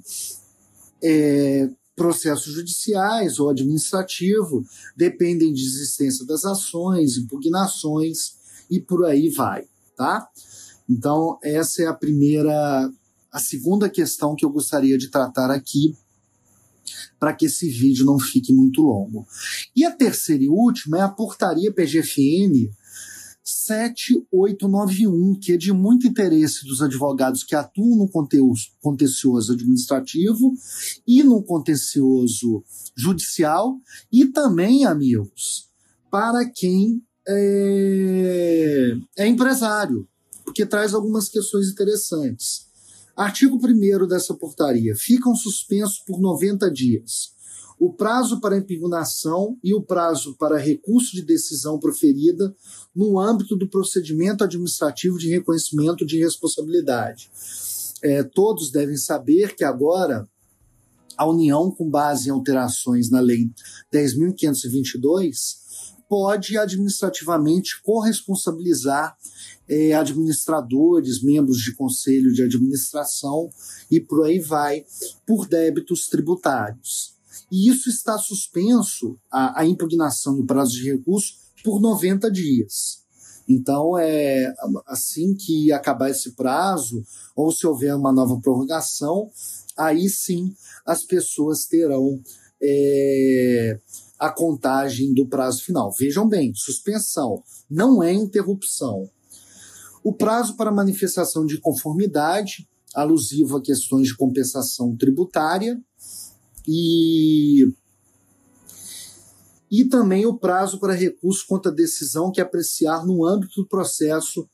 é, 1.04 1.70
processos 1.96 2.54
judiciais 2.54 3.40
ou 3.40 3.50
administrativo, 3.50 4.66
dependem 4.96 5.54
de 5.54 5.64
existência 5.64 6.26
das 6.26 6.44
ações, 6.44 7.18
impugnações 7.18 8.36
e 8.70 8.80
por 8.80 9.06
aí 9.06 9.30
vai, 9.30 9.66
tá? 9.96 10.28
Então, 10.90 11.40
essa 11.42 11.84
é 11.84 11.88
a 11.88 11.94
primeira, 11.94 12.92
a 13.32 13.40
segunda 13.40 13.90
questão 13.90 14.36
que 14.36 14.46
eu 14.46 14.50
gostaria 14.50 14.98
de 14.98 15.10
tratar 15.10 15.50
aqui, 15.50 15.96
para 17.20 17.34
que 17.34 17.46
esse 17.46 17.68
vídeo 17.70 18.06
não 18.06 18.20
fique 18.20 18.54
muito 18.54 18.82
longo. 18.82 19.26
E 19.76 19.84
a 19.84 19.92
terceira 19.92 20.44
e 20.44 20.50
última 20.50 21.00
é 21.00 21.02
a 21.02 21.10
portaria 21.10 21.74
PGFN 21.74 22.70
7891, 23.66 25.40
que 25.40 25.54
é 25.54 25.58
de 25.58 25.74
muito 25.74 26.06
interesse 26.06 26.66
dos 26.66 26.82
advogados 26.82 27.44
que 27.44 27.56
atuam 27.56 27.98
no 27.98 28.10
contencioso 28.80 29.54
administrativo 29.54 30.54
e 31.08 31.24
no 31.24 31.42
contencioso 31.44 32.64
judicial, 32.96 33.80
e 34.12 34.28
também, 34.28 34.86
amigos, 34.86 35.70
para 36.12 36.48
quem 36.50 37.02
é, 37.28 38.96
é 39.18 39.28
empresário, 39.28 40.08
porque 40.44 40.66
traz 40.66 40.94
algumas 40.94 41.28
questões 41.28 41.70
interessantes. 41.70 42.68
Artigo 43.16 43.58
1 43.58 44.08
dessa 44.08 44.36
portaria: 44.36 44.96
ficam 44.96 45.34
suspensos 45.36 46.00
por 46.06 46.20
90 46.20 46.70
dias 46.72 47.35
o 47.80 47.92
prazo 47.92 48.40
para 48.40 48.58
impugnação 48.58 49.58
e 49.64 49.74
o 49.74 49.82
prazo 49.82 50.36
para 50.38 50.58
recurso 50.58 51.14
de 51.14 51.22
decisão 51.22 51.80
proferida 51.80 52.56
no 52.96 53.20
âmbito 53.20 53.56
do 53.56 53.68
procedimento 53.68 54.44
administrativo 54.44 55.18
de 55.18 55.30
reconhecimento 55.30 56.06
de 56.06 56.20
responsabilidade. 56.20 57.30
É, 58.02 58.24
todos 58.24 58.72
devem 58.72 58.98
saber 58.98 59.56
que 59.56 59.64
agora 59.64 60.28
a 61.18 61.28
União, 61.28 61.72
com 61.72 61.90
base 61.90 62.28
em 62.28 62.32
alterações 62.32 63.10
na 63.10 63.20
Lei 63.20 63.50
10.522, 63.94 65.66
pode 66.08 66.58
administrativamente 66.58 67.82
corresponsabilizar 67.82 69.18
é, 69.68 69.94
administradores, 69.94 71.24
membros 71.24 71.58
de 71.60 71.74
conselho 71.74 72.32
de 72.32 72.44
administração 72.44 73.50
e 73.90 74.00
por 74.00 74.26
aí 74.26 74.40
vai, 74.40 74.86
por 75.26 75.48
débitos 75.48 76.08
tributários. 76.08 77.15
E 77.56 77.70
isso 77.70 77.88
está 77.88 78.18
suspenso, 78.18 79.18
a, 79.32 79.62
a 79.62 79.66
impugnação 79.66 80.36
do 80.36 80.46
prazo 80.46 80.74
de 80.74 80.92
recurso, 80.92 81.36
por 81.64 81.80
90 81.80 82.30
dias. 82.30 83.02
Então, 83.48 83.98
é 83.98 84.54
assim 84.86 85.34
que 85.34 85.72
acabar 85.72 86.10
esse 86.10 86.32
prazo, 86.32 87.02
ou 87.34 87.54
se 87.54 87.66
houver 87.66 87.96
uma 87.96 88.12
nova 88.12 88.38
prorrogação, 88.42 89.30
aí 89.78 90.10
sim 90.10 90.54
as 90.86 91.06
pessoas 91.06 91.64
terão 91.66 92.22
é, 92.62 93.80
a 94.20 94.30
contagem 94.30 95.14
do 95.14 95.26
prazo 95.26 95.64
final. 95.64 95.94
Vejam 95.98 96.28
bem, 96.28 96.52
suspensão 96.54 97.42
não 97.70 98.04
é 98.04 98.12
interrupção. 98.12 99.10
O 100.04 100.12
prazo 100.12 100.58
para 100.58 100.74
manifestação 100.74 101.46
de 101.46 101.58
conformidade, 101.58 102.68
alusivo 102.94 103.56
a 103.56 103.62
questões 103.62 104.10
de 104.10 104.18
compensação 104.18 104.94
tributária, 104.98 105.82
e, 106.68 107.72
e 109.72 109.86
também 109.86 110.26
o 110.26 110.38
prazo 110.38 110.80
para 110.80 110.94
recurso 110.94 111.46
contra 111.48 111.72
decisão 111.72 112.32
que 112.32 112.42
apreciar 112.42 113.06
no 113.06 113.26
âmbito 113.26 113.62
do 113.62 113.68
processo 113.68 114.48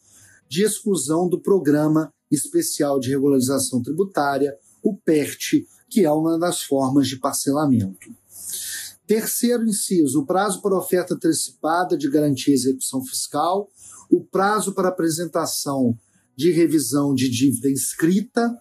de 0.48 0.64
exclusão 0.64 1.30
do 1.30 1.40
Programa 1.40 2.14
Especial 2.30 3.00
de 3.00 3.10
Regularização 3.10 3.82
Tributária, 3.82 4.58
o 4.84 4.98
PERT, 4.98 5.66
que 5.90 6.06
é 6.06 6.12
uma 6.12 6.38
das 6.38 6.62
formas 6.64 7.08
de 7.08 7.18
parcelamento. 7.18 8.10
Terceiro 9.06 9.66
inciso, 9.68 10.22
o 10.22 10.26
prazo 10.26 10.62
para 10.62 10.78
oferta 10.78 11.16
antecipada 11.16 11.98
de 11.98 12.10
garantia 12.10 12.54
e 12.54 12.56
execução 12.56 13.04
fiscal, 13.04 13.70
o 14.10 14.24
prazo 14.24 14.74
para 14.74 14.90
apresentação 14.90 15.98
de 16.36 16.52
revisão 16.52 17.14
de 17.14 17.30
dívida 17.30 17.70
inscrita 17.70 18.58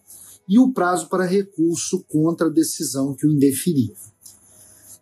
e 0.50 0.58
o 0.58 0.72
prazo 0.72 1.08
para 1.08 1.24
recurso 1.24 2.04
contra 2.08 2.48
a 2.48 2.52
decisão 2.52 3.14
que 3.14 3.24
o 3.24 3.30
indeferia. 3.30 3.94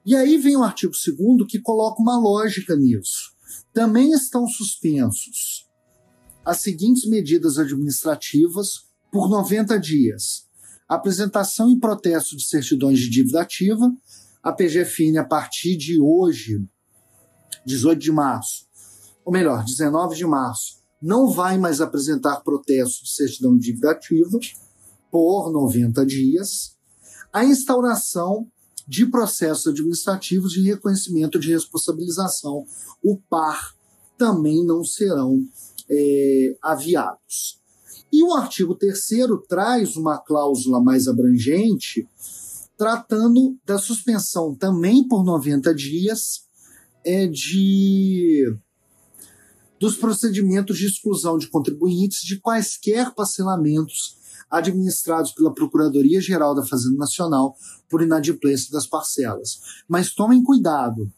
E 0.05 0.14
aí 0.14 0.37
vem 0.37 0.55
o 0.55 0.62
artigo 0.62 0.93
2 0.93 1.50
que 1.50 1.59
coloca 1.59 2.02
uma 2.02 2.19
lógica 2.19 2.76
nisso. 2.76 3.33
Também 3.73 4.12
estão 4.12 4.47
suspensos 4.47 5.67
as 6.45 6.61
seguintes 6.61 7.09
medidas 7.09 7.59
administrativas 7.59 8.87
por 9.11 9.31
90 9.31 9.78
dias: 9.81 10.47
apresentação 10.87 11.71
e 11.71 11.81
protesto 11.81 12.37
de 12.37 12.45
certidões 12.45 12.99
de 12.99 13.09
dívida 13.09 13.40
ativa, 13.40 13.90
a 14.43 14.52
PGFN, 14.52 15.17
a 15.19 15.25
partir 15.25 15.78
de 15.78 15.99
hoje, 15.99 16.62
18 17.64 17.99
de 17.99 18.12
março, 18.12 18.67
ou 19.25 19.33
melhor, 19.33 19.64
19 19.64 20.14
de 20.14 20.26
março, 20.26 20.83
não 21.00 21.31
vai 21.31 21.57
mais 21.57 21.81
apresentar 21.81 22.40
protesto 22.40 23.05
de 23.05 23.11
certidão 23.11 23.57
de 23.57 23.64
dívida 23.64 23.93
ativa 23.93 24.38
por 25.11 25.50
90 25.53 26.05
dias, 26.07 26.77
a 27.33 27.45
instauração 27.45 28.47
de 28.87 29.07
processos 29.07 29.67
administrativos 29.67 30.53
de 30.53 30.62
reconhecimento 30.62 31.38
de 31.38 31.53
responsabilização, 31.53 32.65
o 33.03 33.19
PAR, 33.29 33.77
também 34.17 34.65
não 34.65 34.83
serão 34.83 35.45
é, 35.88 36.57
aviados. 36.62 37.61
E 38.11 38.23
o 38.23 38.35
artigo 38.35 38.75
3 38.75 38.99
traz 39.47 39.97
uma 39.97 40.19
cláusula 40.19 40.83
mais 40.83 41.07
abrangente, 41.07 42.09
tratando 42.77 43.57
da 43.65 43.79
suspensão 43.79 44.55
também 44.55 45.07
por 45.07 45.23
90 45.23 45.75
dias 45.75 46.47
é, 47.05 47.27
de 47.27 48.57
dos 49.79 49.97
procedimentos 49.97 50.77
de 50.77 50.87
exclusão 50.87 51.38
de 51.38 51.49
contribuintes 51.49 52.23
de 52.23 52.41
quaisquer 52.41 53.15
parcelamentos 53.15 54.18
administrados 54.50 55.32
pela 55.32 55.52
Procuradoria-Geral 55.52 56.54
da 56.54 56.65
Fazenda 56.65 56.97
Nacional 56.97 57.56
por 57.89 58.02
inadimplência 58.02 58.71
das 58.71 58.87
parcelas. 58.87 59.61
Mas 59.89 60.15
tomem 60.15 60.43
cuidado. 60.43 61.11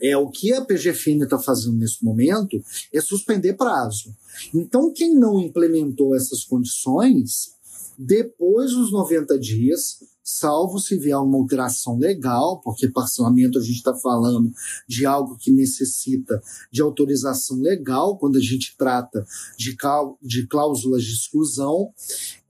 É 0.00 0.16
o 0.16 0.28
que 0.28 0.52
a 0.52 0.64
PGFN 0.64 1.22
está 1.22 1.38
fazendo 1.38 1.76
nesse 1.76 2.04
momento 2.04 2.60
é 2.92 3.00
suspender 3.00 3.54
prazo. 3.54 4.12
Então, 4.52 4.92
quem 4.92 5.14
não 5.14 5.38
implementou 5.38 6.16
essas 6.16 6.42
condições, 6.42 7.52
depois 7.96 8.72
dos 8.72 8.90
90 8.90 9.38
dias, 9.38 10.02
salvo 10.22 10.78
se 10.78 10.96
vier 10.96 11.18
uma 11.18 11.36
alteração 11.36 11.98
legal, 11.98 12.60
porque 12.60 12.88
parcelamento 12.88 13.58
a 13.58 13.62
gente 13.62 13.76
está 13.76 13.94
falando 13.94 14.52
de 14.88 15.04
algo 15.04 15.36
que 15.36 15.50
necessita 15.50 16.40
de 16.70 16.80
autorização 16.80 17.60
legal, 17.60 18.16
quando 18.18 18.36
a 18.36 18.40
gente 18.40 18.76
trata 18.76 19.26
de, 19.56 19.76
de 20.22 20.46
cláusulas 20.46 21.02
de 21.02 21.12
exclusão, 21.12 21.92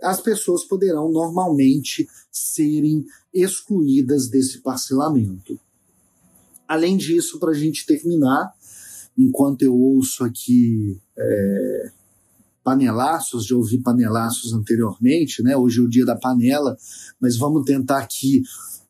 as 0.02 0.20
pessoas 0.20 0.64
poderão 0.64 1.10
normalmente 1.10 2.08
serem 2.30 3.04
excluídas 3.32 4.28
desse 4.28 4.60
parcelamento. 4.60 5.58
Além 6.68 6.96
disso, 6.96 7.38
para 7.38 7.50
a 7.50 7.54
gente 7.54 7.86
terminar, 7.86 8.54
enquanto 9.16 9.62
eu 9.62 9.74
ouço 9.74 10.24
aqui. 10.24 11.00
É, 11.16 11.92
panelaços, 12.62 13.46
já 13.46 13.56
ouvi 13.56 13.78
panelaços 13.78 14.52
anteriormente, 14.52 15.42
né? 15.42 15.56
Hoje 15.56 15.80
é 15.80 15.82
o 15.82 15.88
dia 15.88 16.04
da 16.04 16.16
panela, 16.16 16.76
mas 17.20 17.36
vamos 17.36 17.64
tentar 17.64 17.98
aqui 17.98 18.42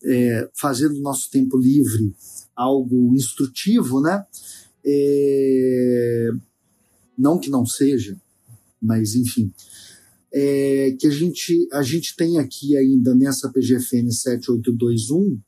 é, 0.05 0.49
fazer 0.55 0.89
do 0.89 1.01
nosso 1.01 1.31
tempo 1.31 1.57
livre 1.57 2.15
algo 2.55 3.15
instrutivo, 3.15 4.01
né? 4.01 4.25
É, 4.85 6.31
não 7.17 7.39
que 7.39 7.51
não 7.51 7.65
seja, 7.65 8.21
mas 8.81 9.15
enfim. 9.15 9.53
É, 10.35 10.97
que 10.99 11.07
a 11.07 11.11
gente, 11.11 11.69
a 11.73 11.83
gente 11.83 12.17
tem 12.17 12.39
aqui 12.39 12.77
ainda 12.77 13.15
nessa 13.15 13.51
PGFN 13.51 14.11
7821 14.11 15.39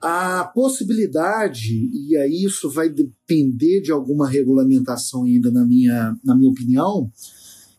a 0.00 0.44
possibilidade, 0.44 1.90
e 1.92 2.16
aí 2.16 2.44
isso 2.44 2.70
vai 2.70 2.88
depender 2.88 3.80
de 3.80 3.90
alguma 3.90 4.28
regulamentação 4.28 5.24
ainda, 5.24 5.50
na 5.50 5.64
minha, 5.64 6.16
na 6.24 6.36
minha 6.36 6.50
opinião, 6.50 7.10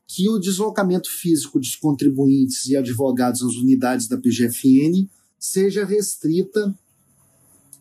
que 0.05 0.27
o 0.29 0.39
deslocamento 0.39 1.09
físico 1.09 1.59
dos 1.59 1.75
contribuintes 1.75 2.65
e 2.65 2.75
advogados 2.75 3.41
às 3.41 3.53
unidades 3.55 4.07
da 4.07 4.17
PGFN 4.17 5.07
seja 5.37 5.85
restrita 5.85 6.75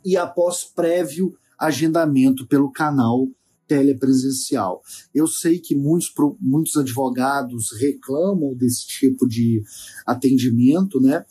e 0.05 0.17
após 0.17 0.63
prévio 0.63 1.35
agendamento 1.59 2.47
pelo 2.47 2.71
canal 2.71 3.29
telepresencial. 3.67 4.83
Eu 5.15 5.27
sei 5.27 5.59
que 5.59 5.75
muitos, 5.77 6.13
muitos 6.41 6.77
advogados 6.77 7.73
reclamam 7.79 8.55
desse 8.55 8.87
tipo 8.87 9.27
de 9.27 9.63
atendimento, 10.07 11.01
né? 11.01 11.25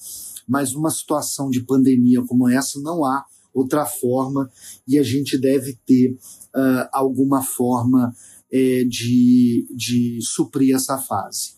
Mas 0.47 0.73
numa 0.73 0.89
situação 0.89 1.49
de 1.49 1.62
pandemia 1.62 2.23
como 2.23 2.49
essa 2.49 2.79
não 2.79 3.03
há 3.03 3.25
outra 3.53 3.86
forma 3.86 4.49
e 4.88 4.97
a 4.99 5.03
gente 5.03 5.38
deve 5.38 5.77
ter 5.86 6.12
uh, 6.12 6.88
alguma 6.91 7.41
forma 7.41 8.15
é, 8.51 8.83
de, 8.86 9.67
de 9.75 10.19
suprir 10.21 10.75
essa 10.75 10.97
fase. 10.97 11.57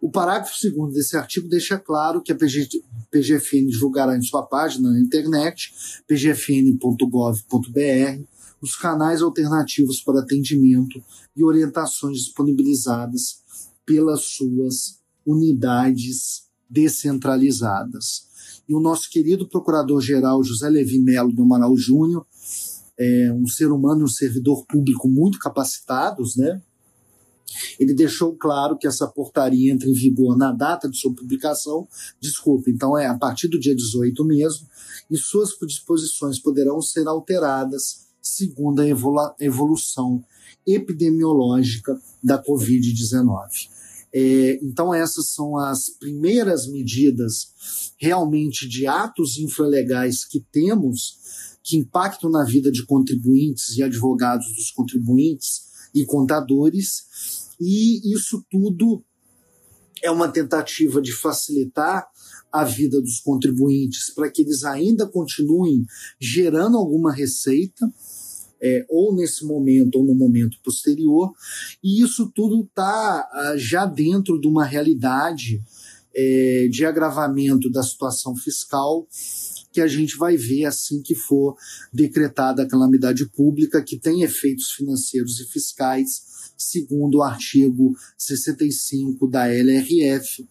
O 0.00 0.10
parágrafo 0.10 0.56
segundo 0.56 0.92
desse 0.92 1.16
artigo 1.16 1.48
deixa 1.48 1.78
claro 1.78 2.22
que 2.22 2.30
a 2.30 2.34
PG, 2.34 2.68
PGFN 3.10 3.66
divulgará 3.66 4.16
em 4.16 4.22
sua 4.22 4.42
página 4.42 4.90
na 4.90 5.00
internet, 5.00 5.74
pgfn.gov.br, 6.06 7.42
os 8.60 8.76
canais 8.76 9.20
alternativos 9.22 10.00
para 10.00 10.20
atendimento 10.20 11.02
e 11.34 11.42
orientações 11.42 12.18
disponibilizadas 12.18 13.42
pelas 13.84 14.22
suas 14.22 15.00
unidades 15.24 16.45
descentralizadas. 16.68 18.26
E 18.68 18.74
o 18.74 18.80
nosso 18.80 19.08
querido 19.10 19.48
procurador-geral 19.48 20.42
José 20.42 20.68
Levi 20.68 20.98
Melo 20.98 21.32
do 21.32 21.42
Amaral 21.42 21.76
Júnior, 21.76 22.26
é 22.98 23.30
um 23.32 23.46
ser 23.46 23.70
humano 23.70 24.00
e 24.00 24.04
um 24.04 24.08
servidor 24.08 24.64
público 24.66 25.08
muito 25.08 25.38
capacitados, 25.38 26.36
né? 26.36 26.62
Ele 27.78 27.94
deixou 27.94 28.34
claro 28.34 28.76
que 28.76 28.86
essa 28.86 29.06
portaria 29.06 29.72
entra 29.72 29.88
em 29.88 29.92
vigor 29.92 30.36
na 30.36 30.52
data 30.52 30.88
de 30.88 30.96
sua 30.96 31.14
publicação, 31.14 31.86
desculpe, 32.20 32.70
então 32.70 32.98
é 32.98 33.06
a 33.06 33.16
partir 33.16 33.48
do 33.48 33.58
dia 33.58 33.74
18 33.74 34.24
mesmo, 34.24 34.66
e 35.10 35.16
suas 35.16 35.50
disposições 35.66 36.38
poderão 36.38 36.80
ser 36.82 37.06
alteradas 37.06 38.06
segundo 38.20 38.80
a 38.80 38.86
evolução 39.38 40.24
epidemiológica 40.66 41.98
da 42.22 42.42
Covid-19. 42.42 43.75
É, 44.12 44.58
então, 44.62 44.94
essas 44.94 45.30
são 45.30 45.58
as 45.58 45.90
primeiras 45.90 46.66
medidas 46.66 47.92
realmente 47.98 48.68
de 48.68 48.86
atos 48.86 49.38
infralegais 49.38 50.24
que 50.24 50.40
temos 50.52 51.18
que 51.62 51.76
impactam 51.76 52.30
na 52.30 52.44
vida 52.44 52.70
de 52.70 52.86
contribuintes 52.86 53.76
e 53.76 53.82
advogados 53.82 54.46
dos 54.54 54.70
contribuintes 54.70 55.66
e 55.92 56.04
contadores, 56.04 57.54
e 57.60 58.14
isso 58.14 58.44
tudo 58.48 59.04
é 60.02 60.10
uma 60.10 60.28
tentativa 60.28 61.02
de 61.02 61.12
facilitar 61.12 62.06
a 62.52 62.64
vida 62.64 63.00
dos 63.00 63.20
contribuintes 63.20 64.10
para 64.14 64.30
que 64.30 64.42
eles 64.42 64.62
ainda 64.62 65.06
continuem 65.06 65.84
gerando 66.20 66.76
alguma 66.76 67.12
receita 67.12 67.92
é, 68.60 68.84
ou 68.88 69.14
nesse 69.14 69.44
momento 69.44 69.96
ou 69.96 70.04
no 70.04 70.14
momento 70.14 70.58
posterior, 70.62 71.32
e 71.82 72.02
isso 72.02 72.30
tudo 72.34 72.62
está 72.62 73.28
ah, 73.32 73.54
já 73.56 73.86
dentro 73.86 74.40
de 74.40 74.48
uma 74.48 74.64
realidade 74.64 75.60
é, 76.14 76.68
de 76.70 76.84
agravamento 76.84 77.70
da 77.70 77.82
situação 77.82 78.34
fiscal 78.34 79.06
que 79.76 79.80
a 79.82 79.86
gente 79.86 80.16
vai 80.16 80.38
ver 80.38 80.64
assim 80.64 81.02
que 81.02 81.14
for 81.14 81.54
decretada 81.92 82.62
a 82.62 82.66
calamidade 82.66 83.26
pública, 83.28 83.82
que 83.82 83.98
tem 83.98 84.22
efeitos 84.22 84.70
financeiros 84.70 85.38
e 85.38 85.44
fiscais, 85.44 86.52
segundo 86.56 87.18
o 87.18 87.22
artigo 87.22 87.94
65 88.16 89.28
da 89.28 89.46
LRF, 89.48 90.48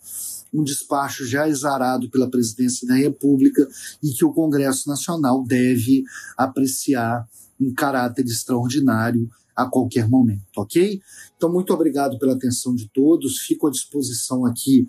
um 0.53 0.63
despacho 0.63 1.25
já 1.25 1.49
exarado 1.49 2.07
pela 2.11 2.29
Presidência 2.29 2.87
da 2.87 2.93
República 2.93 3.67
e 4.03 4.11
que 4.11 4.23
o 4.23 4.31
Congresso 4.31 4.87
Nacional 4.87 5.43
deve 5.43 6.03
apreciar 6.37 7.27
em 7.59 7.73
caráter 7.73 8.25
extraordinário 8.25 9.29
a 9.55 9.65
qualquer 9.65 10.09
momento, 10.09 10.43
ok? 10.57 11.01
Então, 11.37 11.51
muito 11.51 11.73
obrigado 11.73 12.19
pela 12.19 12.33
atenção 12.33 12.75
de 12.75 12.89
todos. 12.93 13.39
Fico 13.39 13.67
à 13.67 13.71
disposição 13.71 14.45
aqui 14.45 14.87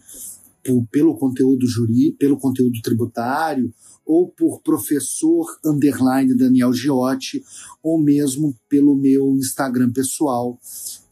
por, 0.65 0.85
pelo 0.91 1.17
conteúdo 1.17 1.67
juri, 1.67 2.13
pelo 2.19 2.37
conteúdo 2.37 2.81
tributário, 2.83 3.73
ou 4.05 4.29
por 4.29 4.61
professor 4.63 5.47
underline 5.65 6.37
Daniel 6.37 6.73
Giotti, 6.73 7.43
ou 7.83 8.01
mesmo 8.01 8.57
pelo 8.69 8.95
meu 8.97 9.37
Instagram 9.37 9.93
pessoal, 9.93 10.59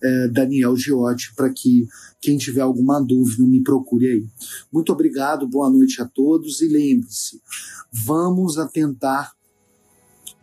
é, 0.03 0.29
Daniel 0.29 0.77
Giotti, 0.77 1.35
para 1.35 1.53
que 1.53 1.87
quem 2.21 2.37
tiver 2.37 2.61
alguma 2.61 3.01
dúvida 3.01 3.45
me 3.45 3.63
procure 3.63 4.07
aí. 4.07 4.27
Muito 4.73 4.93
obrigado, 4.93 5.49
boa 5.49 5.69
noite 5.71 6.01
a 6.01 6.05
todos 6.07 6.61
e 6.61 6.69
lembre-se, 6.69 7.41
vamos 7.93 8.59
atentar 8.59 9.33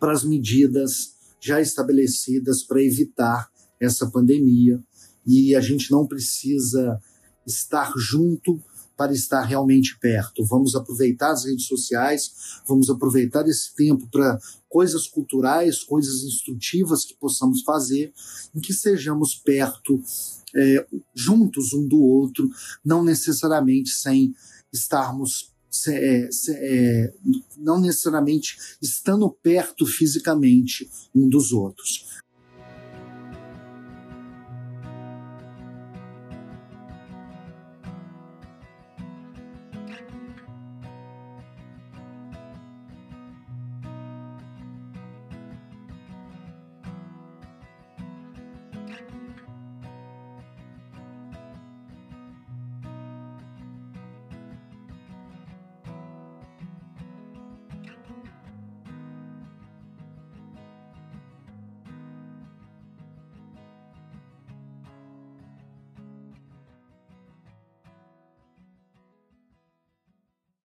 para 0.01 0.13
as 0.13 0.23
medidas 0.23 1.13
já 1.39 1.61
estabelecidas 1.61 2.63
para 2.63 2.81
evitar 2.81 3.51
essa 3.79 4.09
pandemia 4.09 4.83
e 5.25 5.55
a 5.55 5.61
gente 5.61 5.91
não 5.91 6.07
precisa 6.07 6.99
estar 7.45 7.93
junto 7.95 8.59
para 8.97 9.13
estar 9.13 9.43
realmente 9.43 9.97
perto. 9.99 10.43
Vamos 10.43 10.75
aproveitar 10.75 11.31
as 11.31 11.45
redes 11.45 11.67
sociais, 11.67 12.31
vamos 12.67 12.89
aproveitar 12.89 13.47
esse 13.47 13.75
tempo 13.75 14.07
para 14.09 14.39
coisas 14.67 15.07
culturais, 15.07 15.83
coisas 15.83 16.23
instrutivas 16.23 17.05
que 17.05 17.13
possamos 17.13 17.61
fazer, 17.61 18.11
em 18.55 18.59
que 18.59 18.73
sejamos 18.73 19.35
perto, 19.35 20.01
é, 20.55 20.87
juntos 21.13 21.73
um 21.73 21.87
do 21.87 22.01
outro, 22.01 22.49
não 22.83 23.03
necessariamente 23.03 23.91
sem 23.91 24.33
estarmos 24.73 25.50
é, 25.87 26.29
é, 26.49 27.13
não 27.57 27.79
necessariamente 27.79 28.57
estando 28.81 29.29
perto 29.29 29.85
fisicamente 29.85 30.89
um 31.15 31.27
dos 31.27 31.51
outros. 31.51 32.05